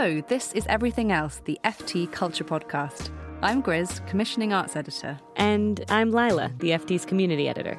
[0.00, 3.10] Hello, this is Everything Else, the FT Culture Podcast.
[3.42, 5.18] I'm Grizz, Commissioning Arts Editor.
[5.34, 7.76] And I'm Lila, the FT's Community Editor.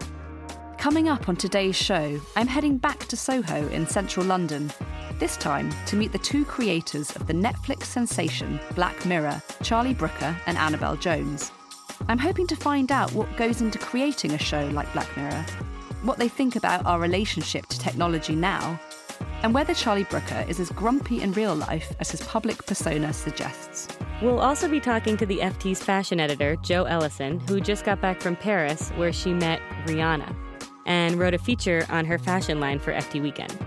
[0.77, 4.69] Coming up on today's show, I'm heading back to Soho in central London,
[5.17, 10.35] this time to meet the two creators of the Netflix sensation Black Mirror, Charlie Brooker
[10.45, 11.53] and Annabel Jones.
[12.09, 15.45] I'm hoping to find out what goes into creating a show like Black Mirror,
[16.03, 18.77] what they think about our relationship to technology now,
[19.43, 23.87] and whether Charlie Brooker is as grumpy in real life as his public persona suggests.
[24.21, 28.21] We'll also be talking to the FT's fashion editor, Jo Ellison, who just got back
[28.21, 30.35] from Paris, where she met Rihanna
[30.85, 33.57] and wrote a feature on her fashion line for FT Weekend.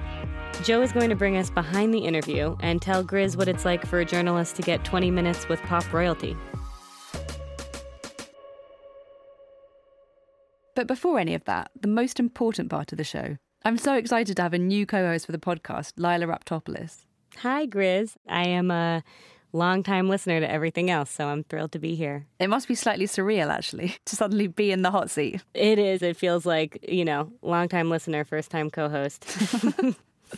[0.62, 3.86] Jo is going to bring us behind the interview and tell Grizz what it's like
[3.86, 6.36] for a journalist to get 20 minutes with pop royalty.
[10.74, 13.36] But before any of that, the most important part of the show.
[13.64, 17.04] I'm so excited to have a new co host for the podcast, Lila Raptopoulos.
[17.38, 18.16] Hi, Grizz.
[18.28, 19.04] I am a
[19.52, 22.26] longtime listener to everything else, so I'm thrilled to be here.
[22.40, 25.42] It must be slightly surreal, actually, to suddenly be in the hot seat.
[25.54, 26.02] It is.
[26.02, 29.24] It feels like, you know, longtime listener, first time co host.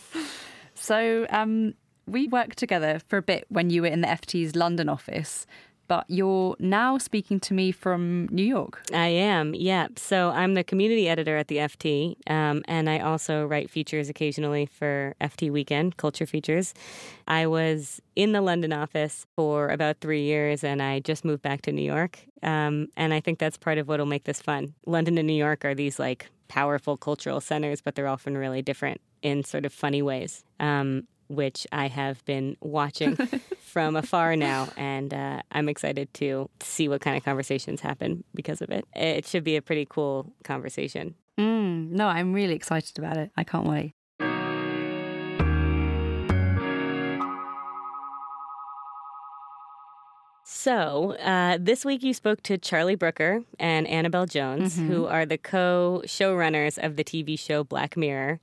[0.75, 1.75] so, um,
[2.07, 5.47] we worked together for a bit when you were in the FT's London office,
[5.89, 8.83] but you're now speaking to me from New York.
[8.93, 9.89] I am, yeah.
[9.97, 14.67] So I'm the community editor at the FT, um, and I also write features occasionally
[14.67, 16.75] for FT Weekend, culture features.
[17.29, 21.63] I was in the London office for about three years, and I just moved back
[21.63, 22.19] to New York.
[22.43, 24.75] Um, and I think that's part of what will make this fun.
[24.87, 29.01] London and New York are these like powerful cultural centers, but they're often really different
[29.23, 30.45] in sort of funny ways.
[30.61, 33.17] Um, which I have been watching
[33.61, 38.63] from afar now, and uh, I'm excited to see what kind of conversations happen because
[38.63, 38.87] of it.
[38.95, 41.15] It should be a pretty cool conversation.
[41.39, 43.31] Mm, no, I'm really excited about it.
[43.37, 43.95] I can't wait.
[50.65, 54.89] So, uh, this week you spoke to Charlie Brooker and Annabel Jones, mm-hmm.
[54.89, 58.41] who are the co showrunners of the TV show Black Mirror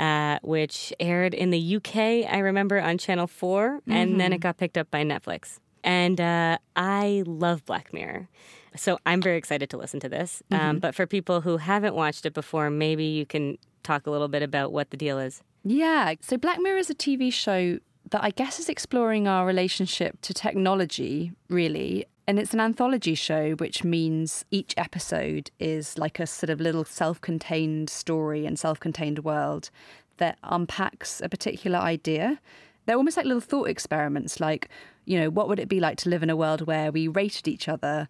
[0.00, 1.96] uh, which aired in the UK,
[2.32, 3.92] I remember, on Channel 4, mm-hmm.
[3.92, 4.40] and then it mm-hmm.
[4.40, 5.58] got picked up by Netflix.
[5.84, 8.28] And uh, I love Black Mirror.
[8.76, 10.42] So I'm very excited to listen to this.
[10.50, 10.68] Um, mm-hmm.
[10.68, 14.28] Um, but for people who haven't watched it before, maybe you can talk a little
[14.28, 15.42] bit about what the deal is.
[15.64, 16.14] Yeah.
[16.22, 17.78] So Black Mirror is a TV show
[18.10, 22.06] that I guess is exploring our relationship to technology, really.
[22.30, 26.84] And it's an anthology show, which means each episode is like a sort of little
[26.84, 29.70] self contained story and self contained world
[30.18, 32.40] that unpacks a particular idea.
[32.86, 34.68] They're almost like little thought experiments, like,
[35.06, 37.48] you know, what would it be like to live in a world where we rated
[37.48, 38.08] each other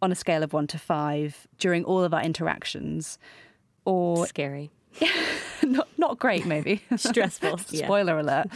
[0.00, 3.18] on a scale of one to five during all of our interactions?
[3.84, 4.70] Or scary.
[5.62, 7.58] not not great, maybe stressful.
[7.66, 8.22] Spoiler yeah.
[8.22, 8.46] alert.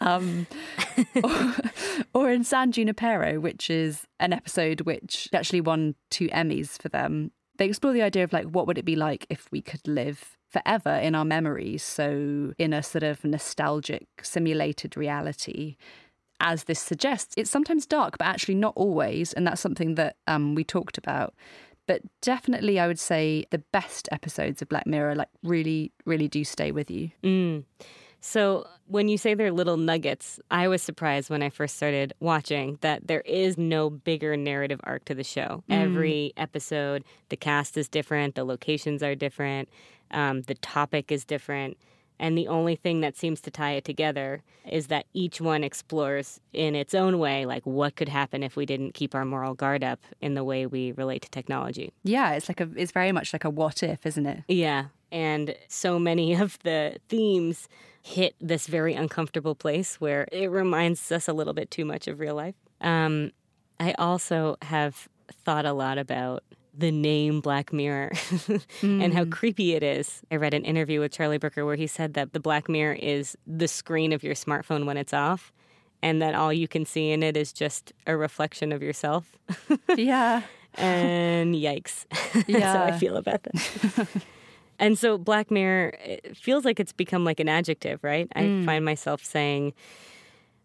[0.00, 0.46] Um,
[1.22, 1.54] or,
[2.14, 7.32] or, in San Junipero, which is an episode which actually won two Emmys for them.
[7.58, 10.36] They explore the idea of like what would it be like if we could live
[10.50, 15.76] forever in our memories, so in a sort of nostalgic simulated reality
[16.40, 17.34] as this suggests.
[17.36, 19.32] It's sometimes dark, but actually not always.
[19.32, 21.34] And that's something that um, we talked about.
[21.86, 26.44] But definitely, I would say the best episodes of Black Mirror, like, really, really do
[26.44, 27.10] stay with you.
[27.22, 27.64] Mm.
[28.20, 32.78] So, when you say they're little nuggets, I was surprised when I first started watching
[32.80, 35.62] that there is no bigger narrative arc to the show.
[35.70, 35.82] Mm.
[35.82, 39.68] Every episode, the cast is different, the locations are different,
[40.10, 41.76] um, the topic is different.
[42.18, 46.40] And the only thing that seems to tie it together is that each one explores
[46.52, 49.84] in its own way, like what could happen if we didn't keep our moral guard
[49.84, 51.92] up in the way we relate to technology.
[52.04, 54.44] Yeah, it's like a, it's very much like a what if, isn't it?
[54.48, 54.86] Yeah.
[55.12, 57.68] And so many of the themes
[58.02, 62.20] hit this very uncomfortable place where it reminds us a little bit too much of
[62.20, 62.54] real life.
[62.80, 63.32] Um,
[63.80, 65.08] I also have
[65.44, 66.44] thought a lot about
[66.76, 68.62] the name Black Mirror mm.
[69.04, 69.32] and how mm.
[69.32, 70.22] creepy it is.
[70.30, 73.36] I read an interview with Charlie Brooker where he said that the Black Mirror is
[73.46, 75.52] the screen of your smartphone when it's off
[76.02, 79.38] and that all you can see in it is just a reflection of yourself.
[79.96, 80.42] yeah.
[80.74, 82.04] and yikes.
[82.46, 84.08] That's how I feel about that.
[84.78, 88.28] and so Black Mirror it feels like it's become like an adjective, right?
[88.36, 89.72] I find myself saying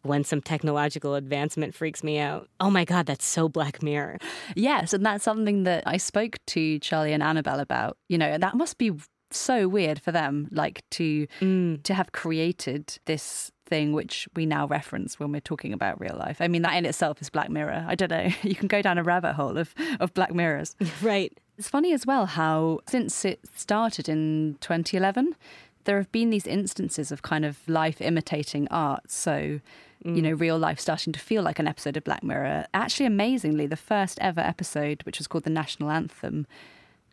[0.03, 4.17] when some technological advancement freaks me out, oh my God, that's so Black Mirror.
[4.55, 7.97] Yes, and that's something that I spoke to Charlie and Annabel about.
[8.09, 8.91] You know, that must be
[9.33, 11.81] so weird for them, like to mm.
[11.83, 16.41] to have created this thing which we now reference when we're talking about real life.
[16.41, 17.85] I mean, that in itself is Black Mirror.
[17.87, 18.29] I don't know.
[18.43, 20.75] You can go down a rabbit hole of of Black Mirrors.
[21.01, 21.35] right.
[21.57, 25.35] It's funny as well how since it started in 2011,
[25.85, 29.09] there have been these instances of kind of life imitating art.
[29.11, 29.59] So,
[30.03, 30.39] you know, mm.
[30.39, 32.65] real life starting to feel like an episode of Black Mirror.
[32.73, 36.47] Actually, amazingly, the first ever episode, which was called the National Anthem,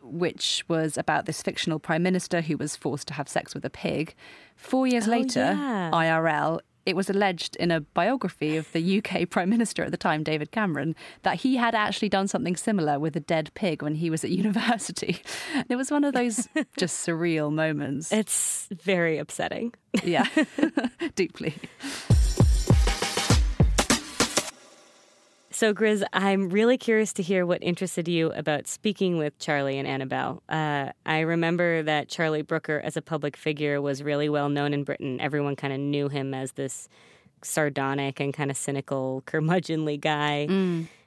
[0.03, 3.71] which was about this fictional prime minister who was forced to have sex with a
[3.71, 4.15] pig.
[4.57, 5.91] Four years Oh, later, yeah.
[5.93, 10.23] IRL, it was alleged in a biography of the UK Prime Minister at the time,
[10.23, 14.09] David Cameron, that he had actually done something similar with a dead pig when he
[14.09, 15.21] was at university.
[15.55, 16.49] And it was one of those
[16.79, 18.11] just surreal moments.
[18.11, 19.75] It's very upsetting.
[20.03, 20.27] Yeah,
[21.15, 21.55] deeply.
[25.59, 29.89] So, Grizz, I'm really curious to hear what interested you about speaking with Charlie and
[29.89, 30.41] Annabel.
[30.49, 34.85] Uh, I remember that Charlie Brooker, as a public figure, was really well known in
[34.85, 35.21] Britain.
[35.21, 36.89] Everyone kind of knew him as this
[37.43, 40.47] sardonic and kind of cynical, curmudgeonly guy.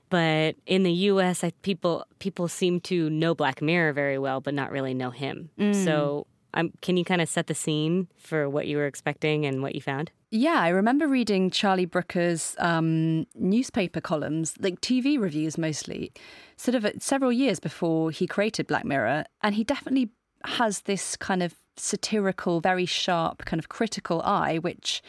[0.10, 4.54] But in the U.S., I, people people seem to know Black Mirror very well, but
[4.54, 5.50] not really know him.
[5.86, 9.62] So, um, can you kind of set the scene for what you were expecting and
[9.62, 10.12] what you found?
[10.32, 16.14] Yeah, I remember reading Charlie Brooker's um, newspaper columns, like TV reviews mostly,
[16.56, 19.26] sort of several years before he created Black Mirror.
[19.42, 20.10] And he definitely
[20.46, 25.02] has this kind of satirical, very sharp, kind of critical eye, which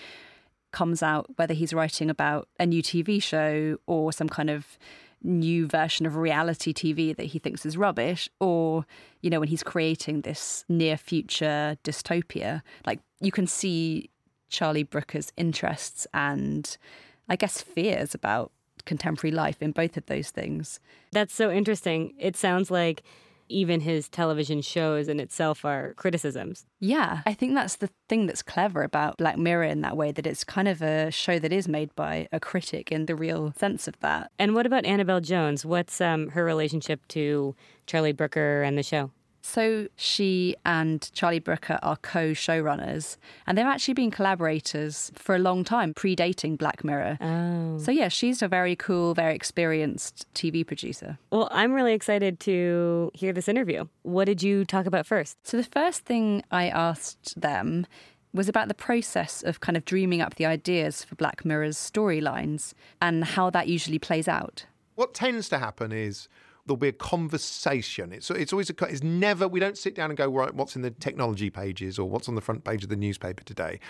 [0.72, 4.78] comes out whether he's writing about a new TV show or some kind of
[5.22, 8.84] new version of reality TV that he thinks is rubbish, or,
[9.20, 12.62] you know, when he's creating this near future dystopia.
[12.86, 14.10] Like you can see
[14.48, 16.76] Charlie Brooker's interests and
[17.28, 18.52] I guess fears about
[18.84, 20.80] contemporary life in both of those things.
[21.12, 22.14] That's so interesting.
[22.18, 23.02] It sounds like
[23.48, 26.66] even his television shows in itself are criticisms.
[26.80, 30.26] Yeah, I think that's the thing that's clever about Black Mirror in that way that
[30.26, 33.86] it's kind of a show that is made by a critic in the real sense
[33.86, 34.30] of that.
[34.38, 35.64] And what about Annabel Jones?
[35.64, 37.54] What's um, her relationship to
[37.86, 39.10] Charlie Brooker and the show?
[39.42, 43.16] So she and Charlie Brooker are co showrunners,
[43.46, 47.18] and they've actually been collaborators for a long time, predating Black Mirror.
[47.20, 47.78] Oh.
[47.78, 51.18] So, yeah, she's a very cool, very experienced TV producer.
[51.30, 53.86] Well, I'm really excited to hear this interview.
[54.02, 55.36] What did you talk about first?
[55.46, 57.86] So, the first thing I asked them
[58.32, 62.74] was about the process of kind of dreaming up the ideas for Black Mirror's storylines
[63.00, 64.66] and how that usually plays out.
[64.94, 66.28] What tends to happen is
[66.67, 68.12] there'll be a conversation.
[68.12, 70.82] It's it's always a it's never we don't sit down and go right what's in
[70.82, 73.81] the technology pages or what's on the front page of the newspaper today.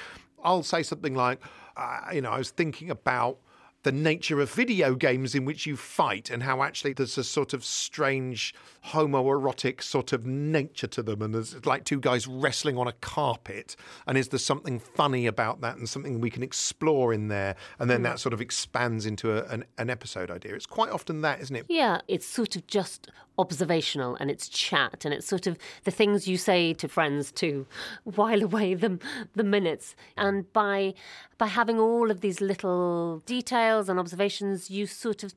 [0.43, 1.41] I'll say something like,
[1.77, 3.39] uh, you know, I was thinking about
[3.82, 7.52] the nature of video games in which you fight and how actually there's a sort
[7.52, 8.55] of strange
[8.87, 13.76] homoerotic sort of nature to them and there's like two guys wrestling on a carpet
[14.06, 17.56] and is there something funny about that and something we can explore in there?
[17.79, 18.20] And then that mm.
[18.20, 20.55] sort of expands into a, an, an episode idea.
[20.55, 21.67] It's quite often that isn't it?
[21.69, 26.28] Yeah, it's sort of just observational and it's chat and it's sort of the things
[26.28, 27.66] you say to friends to
[28.04, 28.99] while away the,
[29.35, 29.95] the minutes.
[30.16, 30.95] And by
[31.38, 35.35] by having all of these little details and observations, you sort of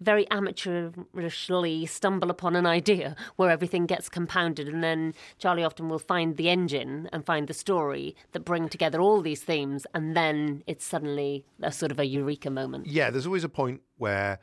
[0.00, 5.98] very amateurishly stumble upon an idea where everything gets compounded and then Charlie often will
[5.98, 10.62] find the engine and find the story that bring together all these themes and then
[10.66, 12.86] it's suddenly a sort of a eureka moment.
[12.86, 14.40] yeah there's always a point where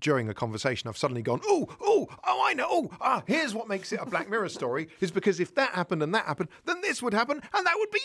[0.00, 3.68] during a conversation I've suddenly gone oh oh oh I know oh ah here's what
[3.68, 6.80] makes it a Black Mirror story is because if that happened and that happened then
[6.80, 8.00] this would happen and that would be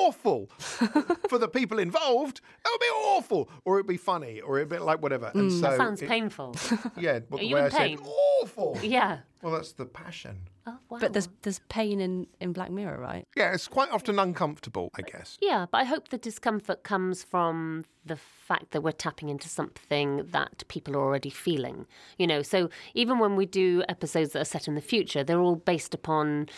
[0.00, 0.46] awful
[1.28, 4.78] for the people involved that would be awful or it'd be funny or it'd be
[4.78, 6.54] like whatever and so That sounds it- painful.
[6.98, 7.98] yeah but Are the you way in I said pain?
[8.42, 9.18] awful yeah.
[9.42, 10.38] well that's the passion
[10.68, 10.98] Oh, wow.
[10.98, 13.26] But there's there's pain in, in Black Mirror, right?
[13.36, 17.84] yeah it's quite often uncomfortable I guess Yeah, but I hope the discomfort comes from
[18.04, 21.86] the fact that we're tapping into something that people are already feeling.
[22.18, 25.40] You know, so even when we do episodes that are set in the future, they're
[25.40, 26.48] all based upon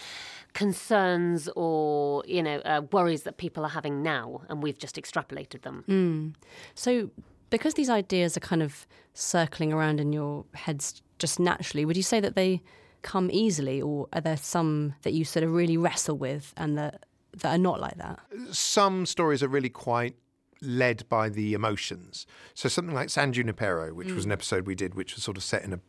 [0.54, 5.62] concerns or, you know, uh, worries that people are having now, and we've just extrapolated
[5.62, 6.34] them.
[6.74, 7.10] So,
[7.50, 12.02] because these ideas are kind of circling around in your heads just naturally, would you
[12.02, 12.62] say that they
[13.08, 17.06] come easily, or are there some that you sort of really wrestle with and that
[17.32, 18.20] that are not like that?
[18.50, 20.14] some stories are really quite
[20.60, 22.26] led by the emotions.
[22.52, 24.26] So something like San Junipero, which was mm.
[24.26, 25.80] an episode we did, which was sort of set in a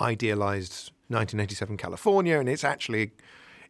[0.00, 3.12] idealized 1987 California, and it's actually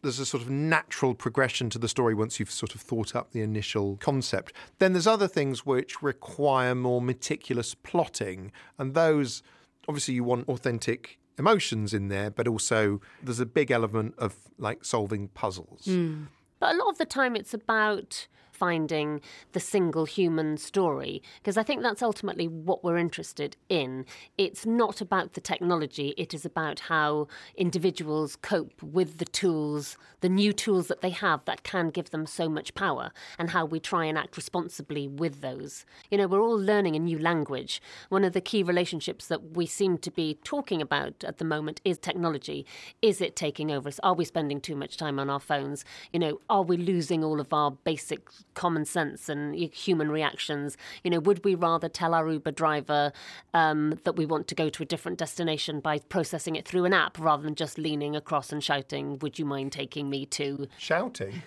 [0.01, 3.31] there's a sort of natural progression to the story once you've sort of thought up
[3.31, 4.51] the initial concept.
[4.79, 9.41] Then there's other things which require more meticulous plotting, and those
[9.87, 14.85] obviously you want authentic emotions in there, but also there's a big element of like
[14.85, 15.85] solving puzzles.
[15.85, 16.25] Hmm.
[16.59, 18.27] But a lot of the time, it's about
[18.63, 19.19] finding
[19.51, 24.05] the single human story because I think that's ultimately what we're interested in.
[24.37, 27.27] It's not about the technology, it is about how
[27.57, 32.25] individuals cope with the tools, the new tools that they have that can give them
[32.25, 35.85] so much power, and how we try and act responsibly with those.
[36.09, 37.81] You know, we're all learning a new language.
[38.07, 41.81] One of the key relationships that we seem to be talking about at the moment
[41.83, 42.65] is technology.
[43.01, 43.99] Is it taking over us?
[44.03, 45.83] Are we spending too much time on our phones?
[46.13, 48.21] You know, are we losing all of our basic
[48.53, 50.77] common sense and human reactions?
[51.03, 53.11] You know, would we rather tell our Uber driver
[53.53, 56.93] um, that we want to go to a different destination by processing it through an
[56.93, 60.67] app rather than just leaning across and shouting, Would you mind taking me to?
[60.77, 61.41] Shouting.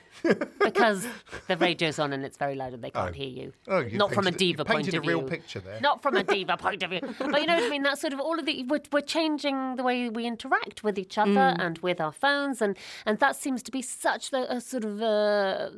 [0.60, 1.06] Because
[1.48, 3.52] the radio's on and it's very loud and they can't hear you.
[3.68, 5.28] Oh, you Not from a painted- you diva point painted of a real view.
[5.28, 5.80] picture there.
[5.80, 7.00] Not from a diva point of view.
[7.18, 7.82] But you know what I mean?
[7.82, 8.62] That's sort of all of the.
[8.64, 11.56] We're, we're changing the way we interact with each other Mm.
[11.60, 12.62] and with our phones.
[12.62, 15.70] And, and that seems to be such the, a sort of uh,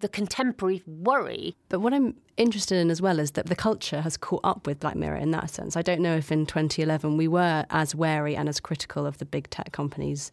[0.00, 1.56] the contemporary worry.
[1.68, 4.80] But what I'm interested in as well is that the culture has caught up with
[4.80, 5.76] Black Mirror in that sense.
[5.76, 9.24] I don't know if in 2011 we were as wary and as critical of the
[9.24, 10.32] big tech companies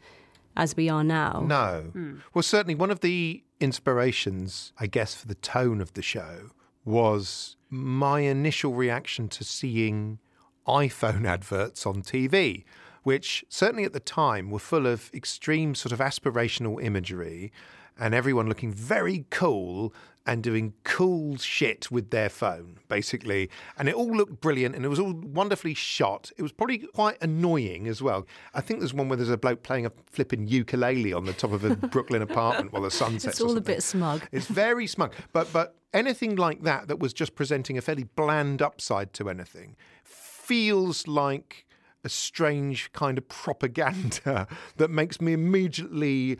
[0.57, 1.43] as we are now.
[1.45, 1.89] No.
[1.93, 2.15] Hmm.
[2.33, 6.51] Well, certainly one of the inspirations, I guess, for the tone of the show
[6.83, 10.19] was my initial reaction to seeing
[10.67, 12.63] iPhone adverts on TV,
[13.03, 17.51] which certainly at the time were full of extreme sort of aspirational imagery
[17.99, 19.93] and everyone looking very cool
[20.25, 23.49] and doing cool shit with their phone, basically.
[23.77, 26.31] And it all looked brilliant and it was all wonderfully shot.
[26.37, 28.27] It was probably quite annoying as well.
[28.53, 31.51] I think there's one where there's a bloke playing a flipping ukulele on the top
[31.51, 33.39] of a Brooklyn apartment while the sun sets.
[33.39, 34.27] It's all a bit smug.
[34.31, 35.13] It's very smug.
[35.33, 39.75] But but anything like that that was just presenting a fairly bland upside to anything
[40.03, 41.65] feels like
[42.03, 44.47] a strange kind of propaganda
[44.77, 46.37] that makes me immediately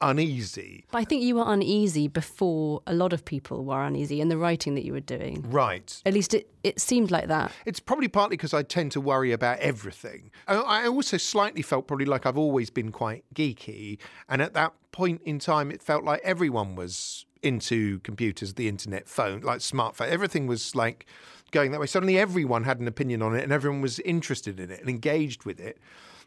[0.00, 0.84] uneasy.
[0.90, 4.36] But I think you were uneasy before a lot of people were uneasy in the
[4.36, 5.44] writing that you were doing.
[5.48, 6.00] Right.
[6.04, 7.52] At least it, it seemed like that.
[7.64, 10.30] It's probably partly because I tend to worry about everything.
[10.46, 13.98] I, I also slightly felt probably like I've always been quite geeky.
[14.28, 19.08] And at that point in time, it felt like everyone was into computers, the internet,
[19.08, 20.08] phone, like smartphone.
[20.08, 21.06] Everything was like
[21.50, 21.86] going that way.
[21.86, 25.44] Suddenly everyone had an opinion on it and everyone was interested in it and engaged
[25.44, 25.78] with it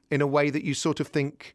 [0.09, 1.53] in a way that you sort of think.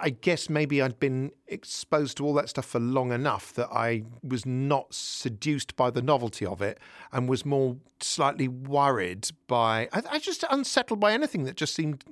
[0.00, 4.04] I guess maybe I'd been exposed to all that stuff for long enough that I
[4.22, 6.78] was not seduced by the novelty of it
[7.12, 12.04] and was more slightly worried by, I, I just unsettled by anything that just seemed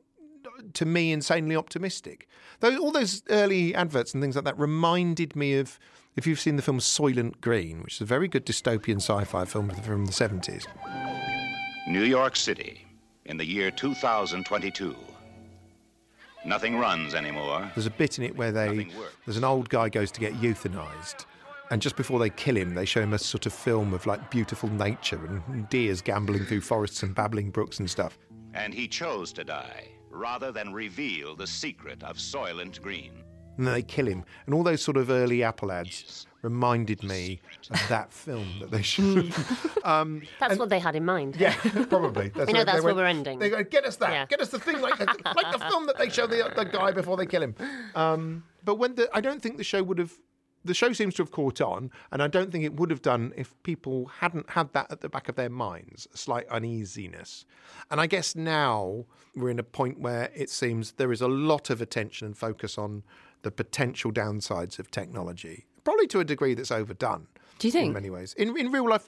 [0.74, 2.28] to me insanely optimistic.
[2.60, 5.78] Though all those early adverts and things like that reminded me of,
[6.16, 9.70] if you've seen the film Soylent Green, which is a very good dystopian sci-fi film
[9.70, 10.66] from the 70s.
[11.88, 12.86] New York City
[13.24, 14.96] in the year 2022.
[16.44, 17.70] Nothing runs anymore.
[17.74, 18.88] There's a bit in it where they
[19.26, 21.26] there's an old guy goes to get euthanized.
[21.70, 24.30] And just before they kill him, they show him a sort of film of like
[24.30, 28.18] beautiful nature and deers gambolling through forests and babbling brooks and stuff.
[28.54, 33.22] And he chose to die rather than reveal the secret of Soylent Green.
[33.60, 34.24] And then they kill him.
[34.46, 38.80] And all those sort of early Apple ads reminded me of that film that they
[38.94, 39.34] showed.
[39.84, 41.36] um, That's what they had in mind.
[41.38, 41.52] yeah,
[41.90, 42.30] probably.
[42.30, 43.38] That's You know, they that's where went- we're ending.
[43.38, 44.12] They go, get us that.
[44.12, 44.24] Yeah.
[44.24, 47.18] Get us the thing like, like the film that they show the, the guy before
[47.18, 47.54] they kill him.
[47.94, 50.14] Um, but when the, I don't think the show would have.
[50.62, 53.32] The show seems to have caught on, and I don't think it would have done
[53.34, 57.46] if people hadn't had that at the back of their minds, a slight uneasiness.
[57.90, 61.70] And I guess now we're in a point where it seems there is a lot
[61.70, 63.04] of attention and focus on
[63.42, 67.26] the potential downsides of technology, probably to a degree that's overdone.
[67.58, 67.88] Do you think?
[67.88, 69.06] In many ways, in in real life,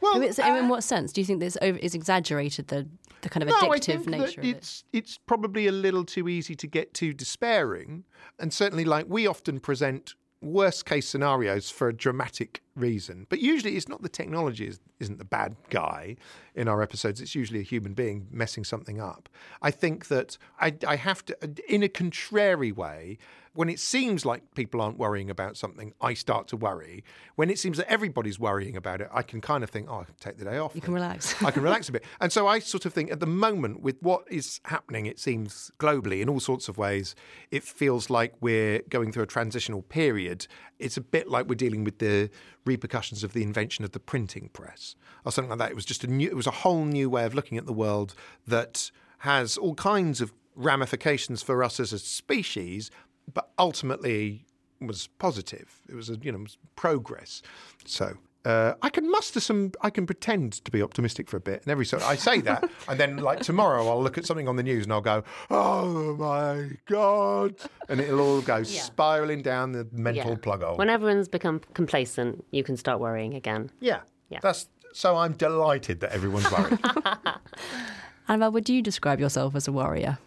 [0.00, 1.12] well, it's- in uh, what sense?
[1.12, 2.86] Do you think this over, is exaggerated the,
[3.22, 4.56] the kind of no, addictive nature of it?
[4.56, 8.04] it's it's probably a little too easy to get too despairing,
[8.38, 13.26] and certainly like we often present worst case scenarios for a dramatic reason.
[13.30, 16.16] But usually, it's not the technology is, isn't the bad guy
[16.54, 17.20] in our episodes.
[17.20, 19.28] It's usually a human being messing something up.
[19.62, 23.18] I think that I, I have to, in a contrary way.
[23.54, 27.04] When it seems like people aren't worrying about something, I start to worry.
[27.36, 30.04] When it seems that everybody's worrying about it, I can kind of think, oh, I
[30.04, 30.74] can take the day off.
[30.74, 31.40] You can relax.
[31.42, 32.04] I can relax a bit.
[32.20, 35.70] And so I sort of think at the moment, with what is happening, it seems
[35.78, 37.14] globally in all sorts of ways,
[37.50, 40.48] it feels like we're going through a transitional period.
[40.80, 42.30] It's a bit like we're dealing with the
[42.66, 45.70] repercussions of the invention of the printing press or something like that.
[45.70, 47.72] It was just a new, it was a whole new way of looking at the
[47.72, 48.14] world
[48.48, 52.90] that has all kinds of ramifications for us as a species,
[53.32, 54.44] but ultimately
[54.80, 55.80] was positive.
[55.88, 57.40] It was a you know was progress.
[57.86, 59.72] So uh, I can muster some.
[59.80, 62.68] I can pretend to be optimistic for a bit, and every so I say that,
[62.88, 66.14] and then like tomorrow I'll look at something on the news and I'll go, "Oh
[66.16, 67.54] my god!"
[67.88, 70.36] and it'll all go spiraling down the mental Yeah.
[70.42, 70.76] plug hole.
[70.76, 73.70] When everyone's become complacent, you can start worrying again.
[73.80, 74.40] yeah, Yeah.
[74.42, 75.16] That's so.
[75.16, 76.78] I'm delighted that everyone's worried.
[78.28, 80.18] Annabel, would you describe yourself as a warrior?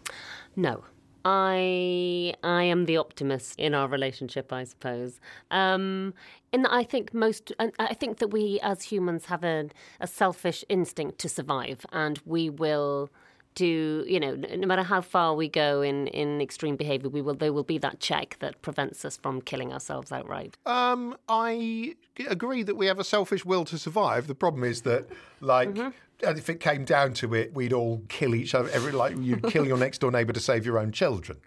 [0.56, 0.84] No.
[1.30, 5.20] I I am the optimist in our relationship, I suppose.
[5.50, 6.14] Um,
[6.54, 9.68] and I think most, I think that we as humans have a,
[10.00, 13.10] a selfish instinct to survive, and we will
[13.54, 17.34] do, you know, no matter how far we go in, in extreme behaviour, we will
[17.34, 20.56] there will be that check that prevents us from killing ourselves outright.
[20.64, 21.94] Um, I
[22.26, 24.28] agree that we have a selfish will to survive.
[24.28, 25.08] The problem is that,
[25.40, 25.90] like, Mm-hmm.
[26.26, 28.68] And if it came down to it, we'd all kill each other.
[28.70, 31.38] Every like, you'd kill your next door neighbour to save your own children.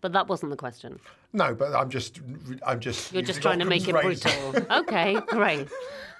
[0.00, 0.98] But that wasn't the question.
[1.32, 2.20] No, but I'm just,
[2.66, 3.12] I'm just.
[3.12, 4.30] You're just using trying to make it razor.
[4.52, 4.78] brutal.
[4.78, 5.68] okay, great.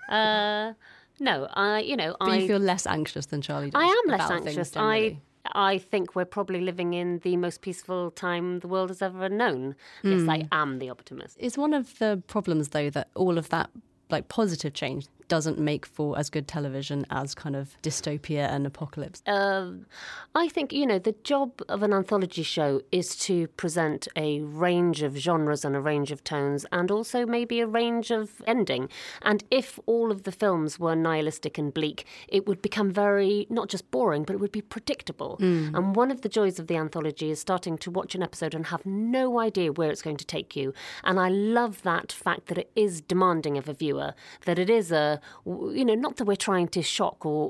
[0.08, 0.74] Uh,
[1.18, 3.82] no, I, you know, But I you feel less anxious than Charlie does.
[3.82, 4.76] I am less anxious.
[4.76, 5.18] I.
[5.52, 9.74] I think we're probably living in the most peaceful time the world has ever known.
[10.02, 11.38] Yes, I am the optimist.
[11.38, 13.70] Is one of the problems though that all of that
[14.10, 19.22] like positive change doesn't make for as good television as kind of dystopia and apocalypse.
[19.26, 19.86] Um,
[20.34, 25.02] I think, you know, the job of an anthology show is to present a range
[25.02, 28.88] of genres and a range of tones and also maybe a range of ending.
[29.22, 33.68] And if all of the films were nihilistic and bleak, it would become very, not
[33.68, 35.36] just boring, but it would be predictable.
[35.76, 38.66] And one of the joys of the anthology is starting to watch an episode and
[38.66, 40.74] have no idea where it's going to take you.
[41.04, 44.90] And I love that fact that it is demanding of a viewer, that it is
[44.90, 47.48] a, you know, not that we're trying to shock or,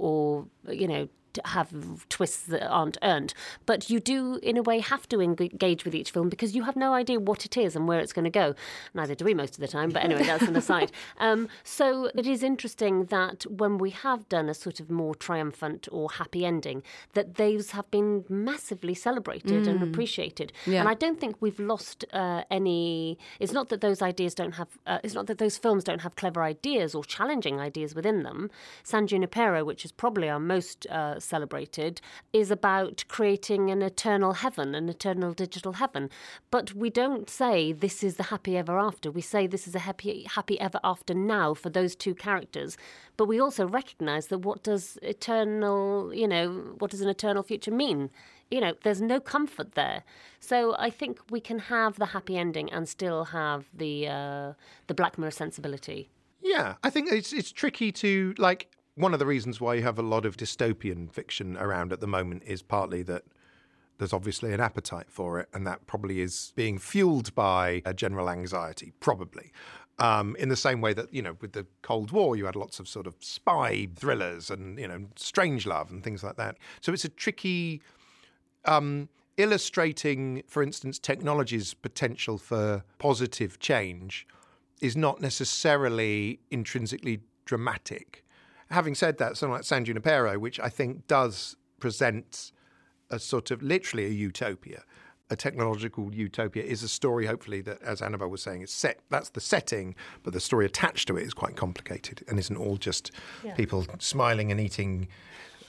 [0.66, 1.08] or you know,
[1.44, 3.34] have twists that aren't earned.
[3.66, 6.76] But you do, in a way, have to engage with each film because you have
[6.76, 8.54] no idea what it is and where it's going to go.
[8.94, 10.92] Neither do we most of the time, but anyway, that's an aside.
[11.18, 15.88] Um, so it is interesting that when we have done a sort of more triumphant
[15.90, 16.82] or happy ending,
[17.14, 20.52] that those have been massively celebrated and appreciated.
[20.66, 20.80] Yeah.
[20.80, 23.18] And I don't think we've lost uh, any.
[23.38, 24.68] It's not that those ideas don't have.
[24.86, 28.50] Uh, it's not that those films don't have clever ideas or challenging ideas within them.
[28.82, 32.00] San Junipero, which is probably our most uh, celebrated,
[32.32, 36.10] is about creating an eternal heaven, an eternal digital heaven.
[36.50, 39.10] But we don't say this is the happy ever after.
[39.10, 42.76] We say this is a happy happy ever after now for those two characters.
[43.16, 47.70] But we also recognise that what does eternal, you know, what does an eternal future
[47.70, 48.10] mean?
[48.50, 50.02] you know, there's no comfort there.
[50.40, 54.52] So I think we can have the happy ending and still have the uh,
[54.88, 56.10] the Black Mirror sensibility.
[56.42, 58.68] Yeah, I think it's it's tricky to like.
[58.94, 62.06] One of the reasons why you have a lot of dystopian fiction around at the
[62.06, 63.24] moment is partly that
[63.98, 68.30] there's obviously an appetite for it, and that probably is being fueled by a general
[68.30, 69.52] anxiety, probably.
[69.98, 72.80] Um, in the same way that you know, with the Cold War, you had lots
[72.80, 76.56] of sort of spy thrillers and you know, Strangelove and things like that.
[76.80, 77.82] So it's a tricky
[78.64, 84.26] um, illustrating, for instance, technology's potential for positive change
[84.80, 88.24] is not necessarily intrinsically dramatic.
[88.70, 92.52] Having said that, something like San Junipero, which I think does present
[93.10, 94.84] a sort of literally a utopia,
[95.28, 99.00] a technological utopia, is a story, hopefully, that, as Annabel was saying, is set.
[99.10, 102.76] That's the setting, but the story attached to it is quite complicated and isn't all
[102.76, 103.10] just
[103.56, 105.08] people smiling and eating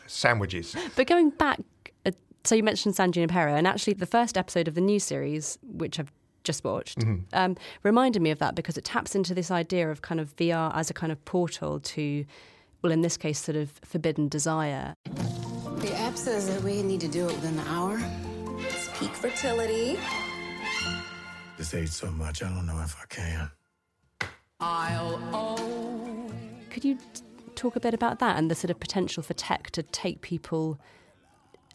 [0.07, 0.75] sandwiches.
[0.95, 1.59] But going back,
[2.05, 2.11] uh,
[2.43, 5.99] so you mentioned San Junipero, and actually the first episode of the new series, which
[5.99, 6.11] I've
[6.43, 10.19] just watched, um, reminded me of that because it taps into this idea of kind
[10.19, 12.25] of VR as a kind of portal to,
[12.81, 14.95] well, in this case, sort of forbidden desire.
[15.05, 17.99] The app says that we need to do it within the hour.
[18.59, 19.97] It's peak fertility.
[21.57, 23.51] This age so much, I don't know if I can.
[24.59, 26.33] I'll own.
[26.69, 27.21] Could you t-
[27.55, 30.79] talk a bit about that and the sort of potential for tech to take people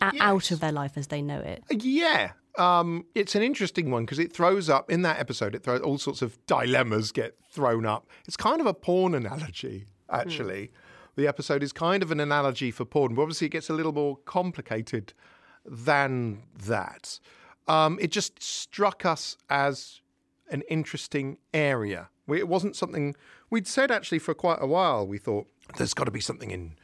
[0.01, 1.63] a- out of their life as they know it?
[1.71, 2.33] Yeah.
[2.59, 5.55] Um, it's an interesting one because it throws up in that episode.
[5.55, 8.09] It throws all sorts of dilemmas get thrown up.
[8.27, 10.71] It's kind of a porn analogy, actually.
[11.17, 13.93] The episode is kind of an analogy for porn, but obviously it gets a little
[13.93, 15.15] more complicated
[15.65, 17.19] than that.
[17.67, 20.01] Um, it just struck us as
[20.51, 22.11] an interesting area.
[22.27, 23.17] We- It wasn't something
[23.51, 25.07] we'd said actually for quite a while.
[25.07, 25.47] We thought
[25.79, 26.77] there's got to be something in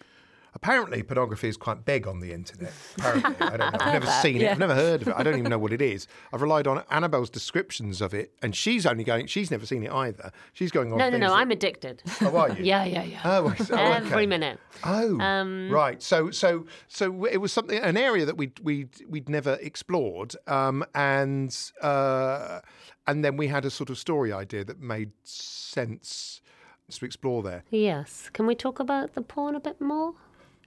[0.63, 2.73] apparently pornography is quite big on the internet.
[2.97, 3.79] Apparently, I don't know.
[3.81, 4.51] I've never seen it.
[4.53, 5.15] I've never heard of it.
[5.17, 6.07] I don't even know what it is.
[6.33, 9.27] I've relied on Annabel's descriptions of it, and she's only going.
[9.27, 10.31] She's never seen it either.
[10.53, 10.99] She's going on.
[10.99, 11.29] No, no, no.
[11.31, 12.03] that- I'm addicted.
[12.21, 12.65] Oh, are you?
[12.65, 13.21] yeah, yeah, yeah.
[13.25, 13.47] Oh.
[13.47, 13.75] Oh, okay.
[13.97, 14.59] Every minute.
[14.85, 16.01] Oh, Um, right.
[16.03, 20.85] So, so, so it was something, an area that we'd we'd we'd never explored, um,
[20.95, 22.61] and uh,
[23.09, 26.41] and then we had a sort of story idea that made sense
[26.91, 27.65] to explore there.
[27.71, 28.29] Yes.
[28.35, 30.13] Can we talk about the porn a bit more?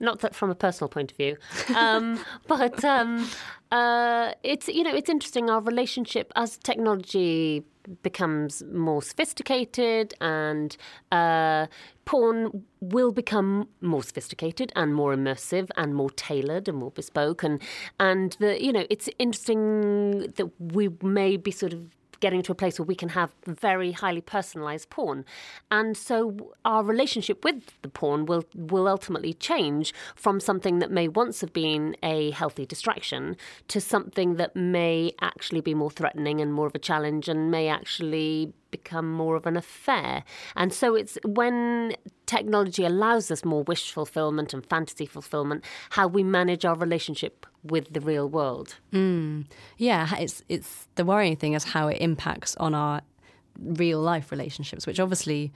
[0.00, 1.36] Not that from a personal point of view,
[1.74, 3.28] um, but um,
[3.72, 5.48] uh, it's you know it's interesting.
[5.50, 7.64] Our relationship as technology
[8.02, 10.76] becomes more sophisticated and
[11.12, 11.66] uh,
[12.04, 17.42] porn will become more sophisticated and more immersive and more tailored and more bespoke.
[17.42, 17.62] And
[17.98, 21.80] and the you know it's interesting that we may be sort of
[22.26, 25.24] getting to a place where we can have very highly personalized porn.
[25.70, 31.06] And so our relationship with the porn will will ultimately change from something that may
[31.06, 33.36] once have been a healthy distraction
[33.68, 37.68] to something that may actually be more threatening and more of a challenge and may
[37.68, 40.24] actually become more of an affair.
[40.56, 41.94] And so it's when
[42.26, 47.92] technology allows us more wish fulfillment and fantasy fulfillment, how we manage our relationship with
[47.92, 48.76] the real world.
[48.92, 49.46] Mm.
[49.78, 53.00] Yeah, it's it's the worrying thing is how it impacts on our
[53.58, 55.52] real life relationships, which obviously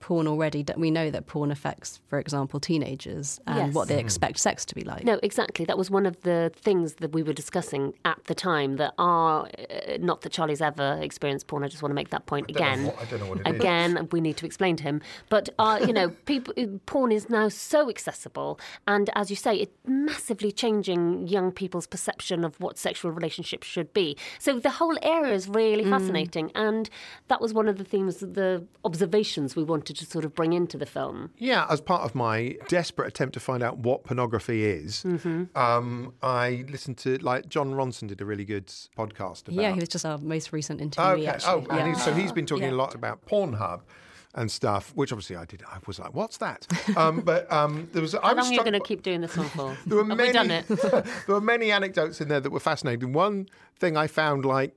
[0.00, 3.74] porn already we know that porn affects, for example, teenagers and Yes.
[3.74, 5.02] what they expect sex to be like.
[5.04, 5.64] No, exactly.
[5.64, 8.76] That was one of the things that we were discussing at the time.
[8.76, 11.64] That are uh, not that Charlie's ever experienced porn.
[11.64, 12.84] I just want to make that point don't again.
[12.86, 13.54] what- I don't know what it is.
[13.56, 15.00] again, we need to explain to him.
[15.28, 16.54] But uh, you know, people,
[16.86, 22.44] porn is now so accessible, and as you say, it's massively changing young people's perception
[22.44, 24.16] of what sexual relationships should be.
[24.38, 25.90] So the whole area is really Mm.
[25.90, 26.88] fascinating, and
[27.28, 30.76] that was one of the themes, the observations we wanted to sort of bring into
[30.76, 31.30] the film.
[31.38, 35.04] Yeah, as part of my desperate attempt to find out what pornography is,
[35.54, 39.60] um, I listened to like Jon Ronson did a really good podcast about.
[39.62, 41.18] Yeah, he was just our most recent interviewee.
[41.20, 41.26] Okay.
[41.26, 41.66] Actually.
[41.70, 41.84] Oh, yeah.
[41.84, 42.70] and he, so he's been talking Yeah.
[42.70, 43.80] a lot about Pornhub
[44.34, 45.62] and stuff, which obviously I did.
[45.66, 48.14] I was like, "What's that?" Um, but um, there was.
[48.14, 49.76] I How was long are you going to keep doing this one for?
[49.86, 50.28] There were Have many.
[50.28, 50.66] we done it?
[50.68, 53.12] there were many anecdotes in there that were fascinating.
[53.12, 53.48] One
[53.78, 54.74] thing I found like